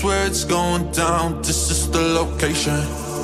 [0.00, 1.42] swear it's going down.
[1.42, 2.80] This is the location.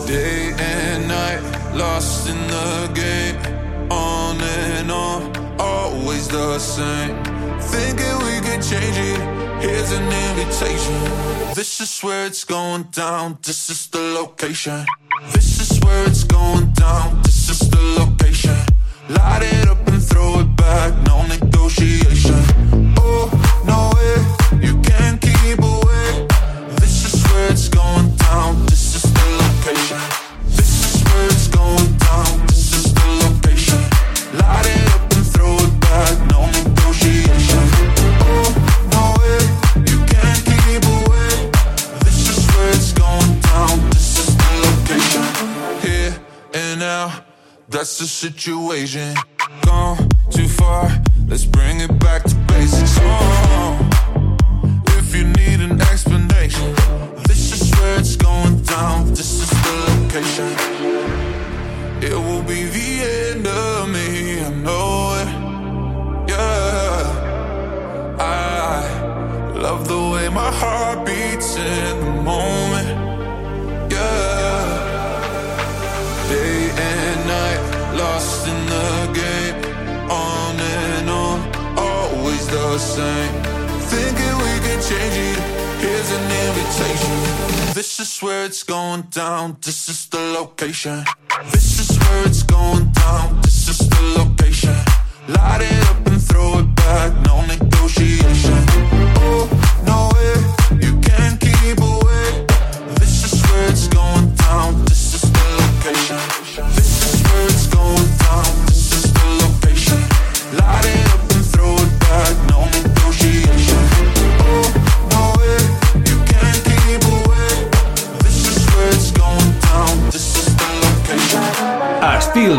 [0.06, 1.40] Day and night,
[1.74, 3.36] lost in the game.
[3.90, 5.20] On and on,
[5.58, 7.14] always the same.
[7.72, 9.20] Thinking we can change it.
[9.64, 10.98] Here's an invitation.
[11.54, 13.38] This is where it's going down.
[13.42, 14.84] This is the location.
[48.46, 49.15] Situation.
[89.66, 91.02] This is the location.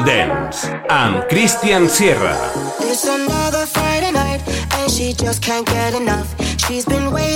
[0.07, 2.31] Dance amb Christian Sierra.
[3.03, 4.41] Another Friday night
[4.79, 6.27] and she just can't get enough.
[6.65, 7.26] She's been waiting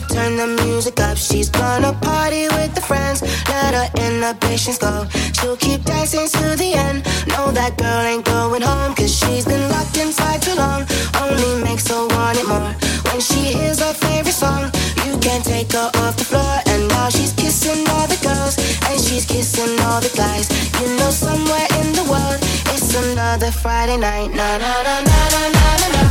[0.08, 1.16] turn the music up.
[1.16, 5.06] She's gonna party with the friends, let her inhibitions go.
[5.32, 7.04] She'll keep dancing to the end.
[7.28, 10.82] No, that girl ain't going home, cause she's been locked inside too long.
[11.22, 12.74] Only makes her want it more.
[13.06, 14.72] When she hears her favorite song,
[15.06, 16.54] you can't take her off the floor.
[16.66, 18.58] And now she's kissing all the girls,
[18.90, 20.50] and she's kissing all the guys.
[20.80, 22.40] You know, somewhere in the world,
[22.74, 24.34] it's another Friday night.
[24.34, 26.02] Na na na na na na na na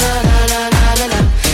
[0.00, 1.49] na na na na na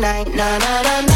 [0.00, 1.07] night, na na na.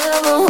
[0.00, 0.49] never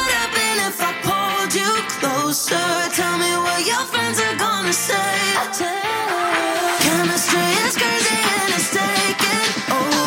[6.83, 10.00] Chemistry is crazy and it's taking over.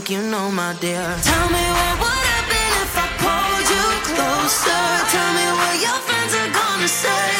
[0.00, 1.02] think you know, my dear.
[1.22, 4.84] Tell me what would happen if I pulled you closer.
[5.12, 7.39] Tell me what your friends are gonna say.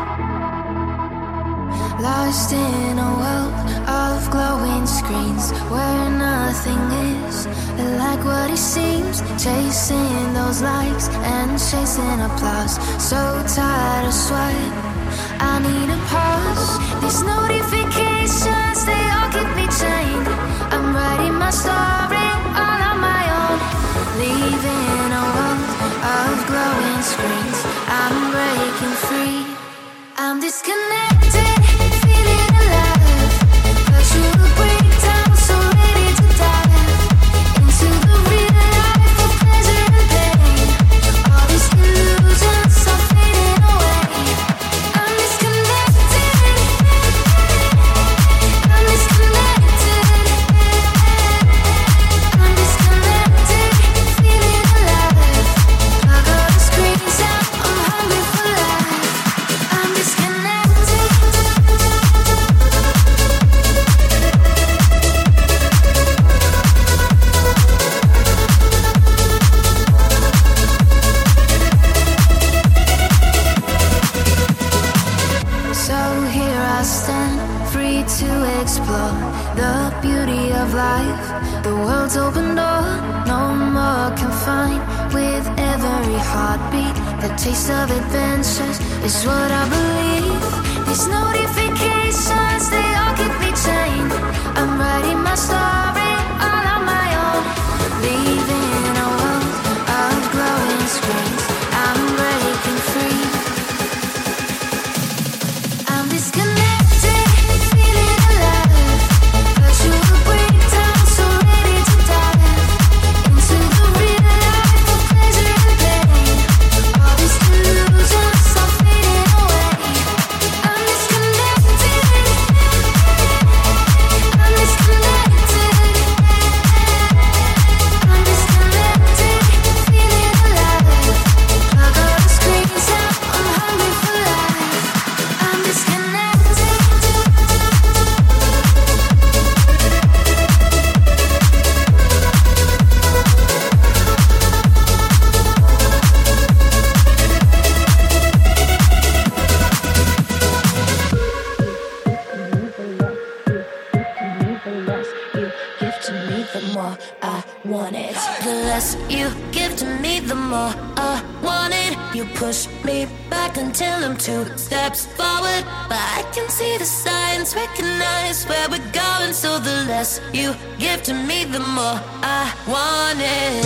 [170.01, 173.63] less you give to me, the more I want it.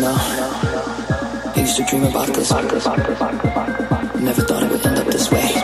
[0.00, 2.50] No, I used to dream about this.
[2.50, 5.63] Never thought it would end up this way.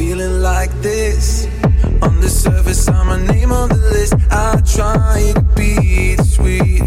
[0.00, 1.46] feeling like this.
[2.00, 4.14] On the surface, I'm a name on the list.
[4.30, 6.86] I try to be sweet,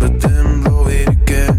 [0.00, 1.56] but then blow it again.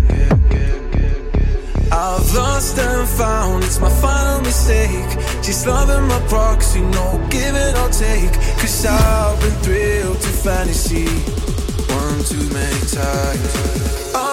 [1.91, 5.09] I've lost and found, it's my final mistake.
[5.47, 8.33] Just loving my proxy, no give and I'll take.
[8.61, 11.09] Cause I've been thrilled to fantasy
[11.99, 13.51] one too many times.
[14.17, 14.30] Oh,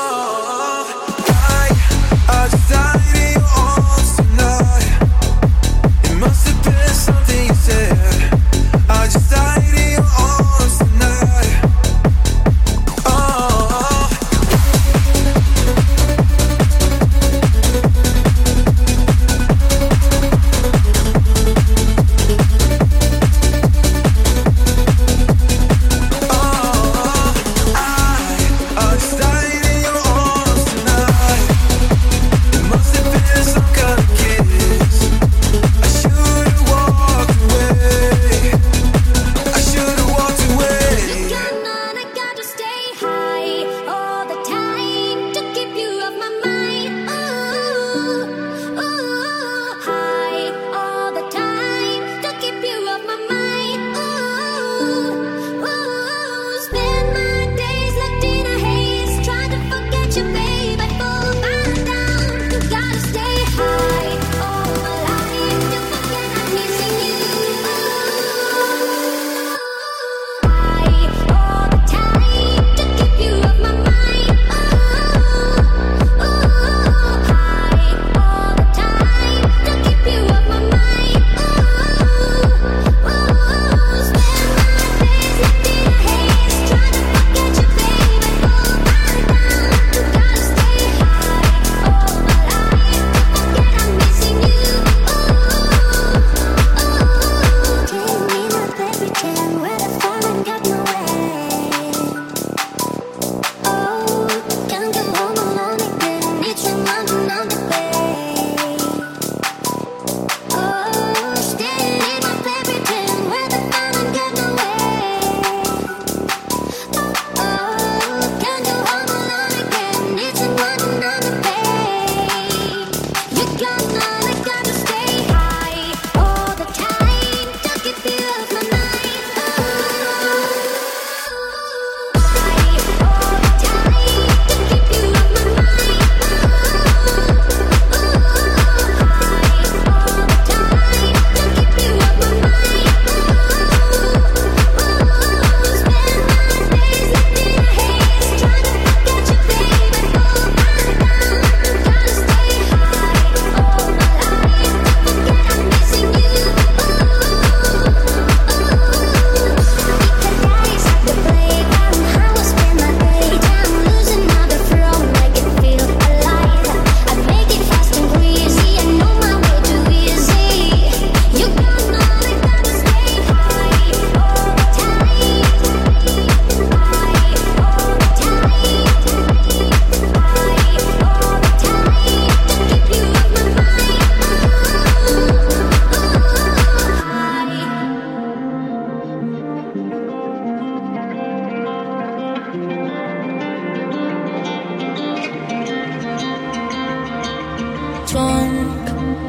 [198.10, 198.88] drunk.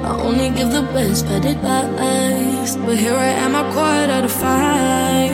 [0.09, 2.75] I only give the best bad advice.
[2.77, 5.31] But here I am, I quiet out of five.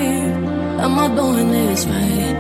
[0.84, 2.38] Am I doing this right?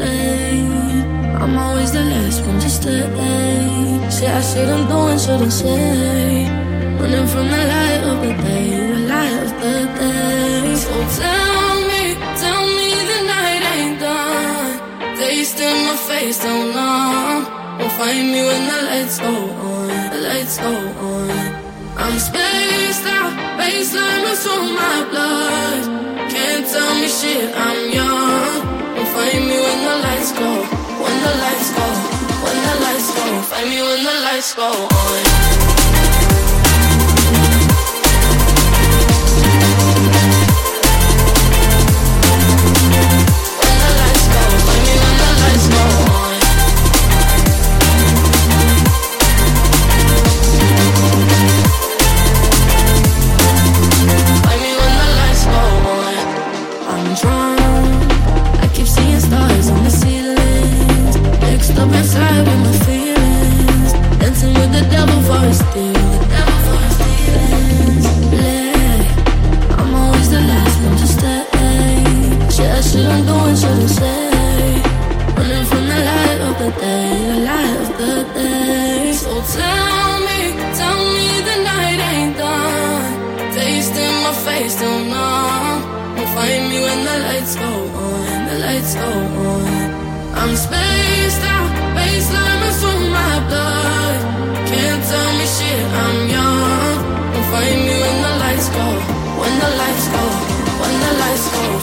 [0.00, 1.04] Late.
[1.42, 3.02] I'm always the last one to stay.
[4.10, 6.46] Say I shouldn't do and shouldn't say.
[7.00, 10.76] Running from the light of the day, the light of the day.
[10.84, 12.02] So tell me,
[12.42, 15.16] tell me the night ain't done.
[15.16, 17.21] Taste in my face, don't know.
[17.98, 20.72] Find me when the lights go on, the lights go
[21.10, 21.30] on.
[21.96, 25.82] I'm spaced out, baseline runs through my blood.
[26.30, 28.94] Can't tell me shit, I'm young.
[28.96, 30.50] Will find me when the lights go,
[31.02, 31.86] when the lights go,
[32.44, 33.42] when the lights go.
[33.50, 35.81] Find me when the lights go on.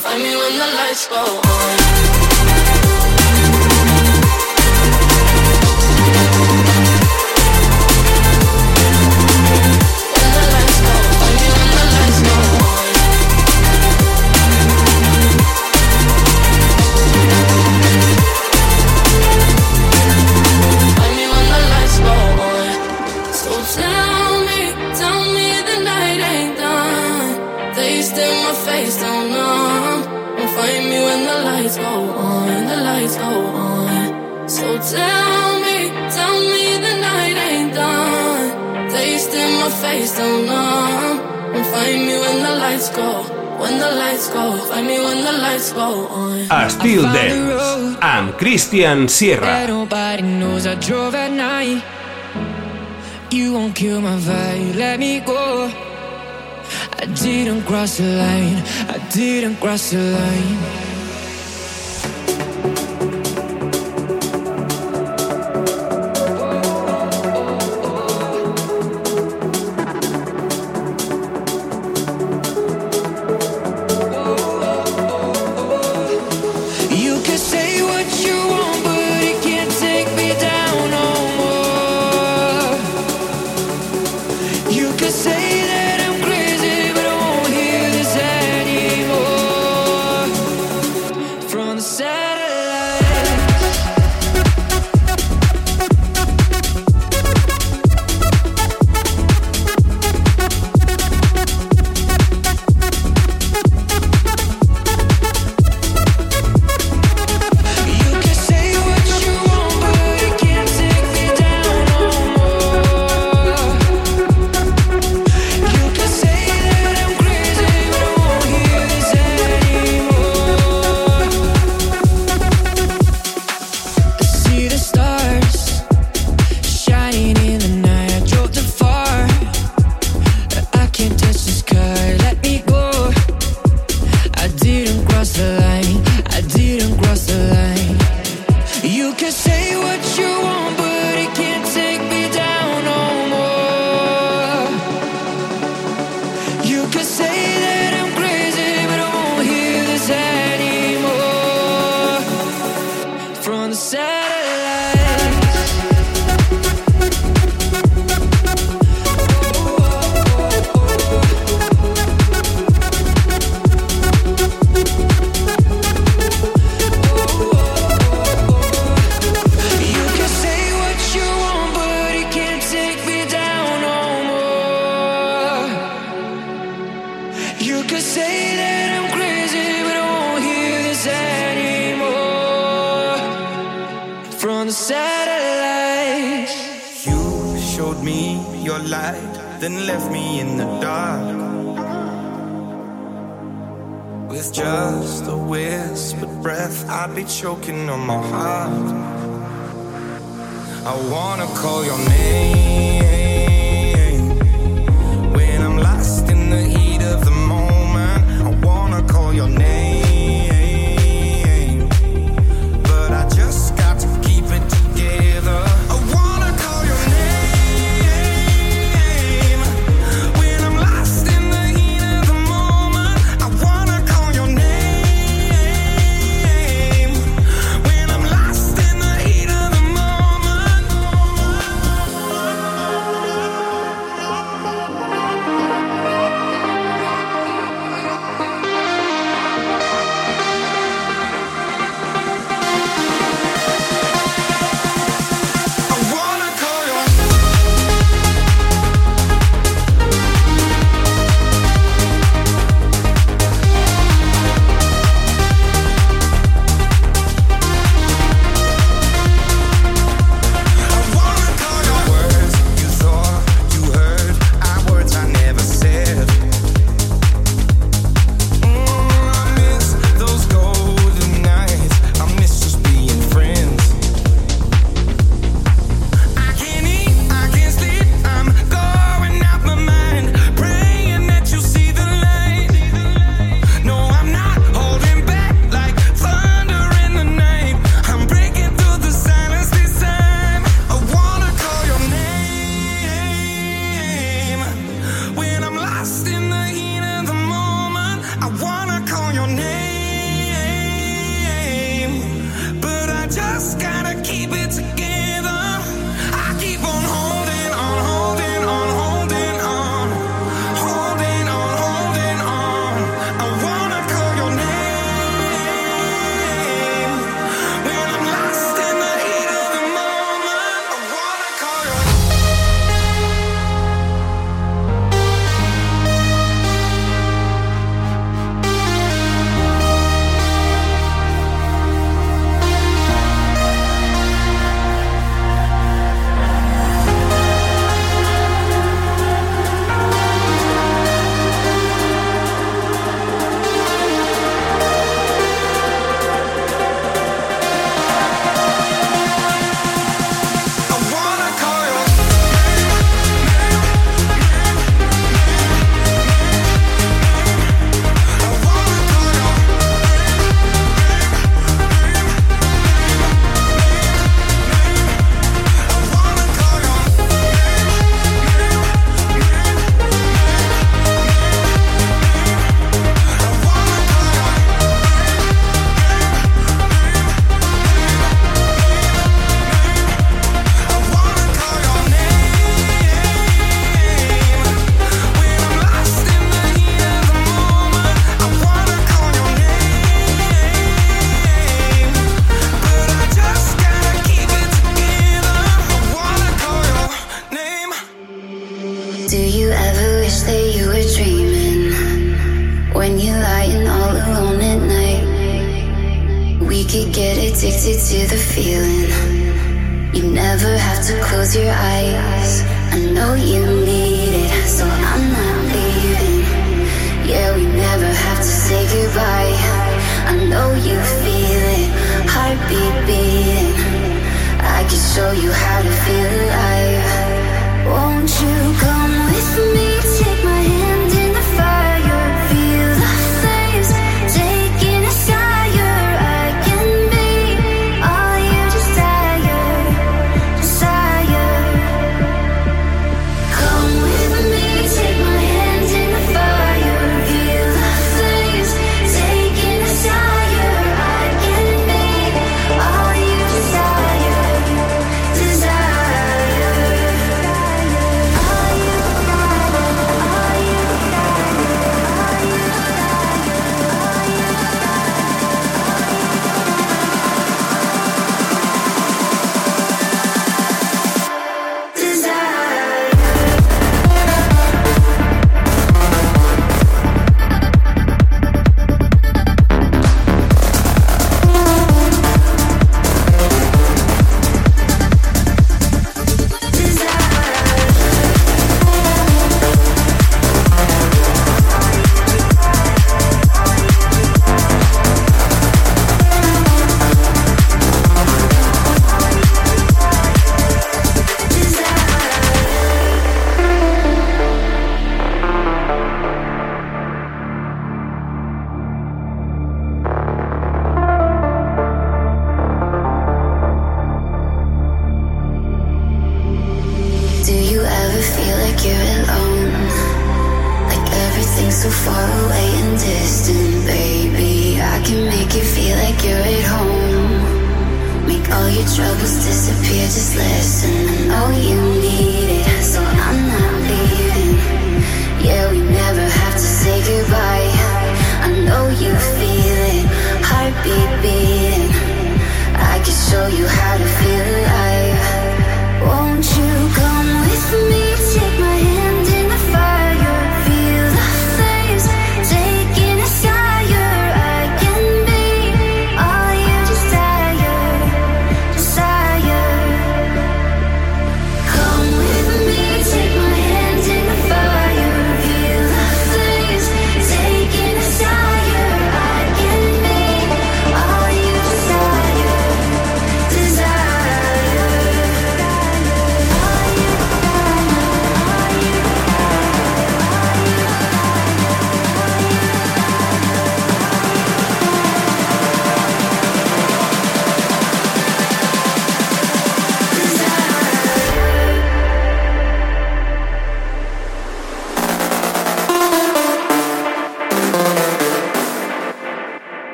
[0.00, 2.27] Find me when the lights go on.
[48.38, 49.66] Christian Sierra.
[49.66, 51.82] Nobody knows I drove at night.
[53.30, 55.70] You won't kill my vibe, let me go.
[57.00, 60.87] I didn't cross the line, I didn't cross the line.